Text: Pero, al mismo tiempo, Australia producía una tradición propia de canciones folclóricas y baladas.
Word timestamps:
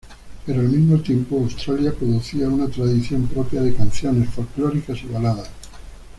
Pero, 0.47 0.61
al 0.61 0.67
mismo 0.69 0.97
tiempo, 0.99 1.37
Australia 1.37 1.93
producía 1.93 2.47
una 2.47 2.67
tradición 2.67 3.27
propia 3.27 3.61
de 3.61 3.75
canciones 3.75 4.31
folclóricas 4.31 4.99
y 5.03 5.05
baladas. 5.05 5.51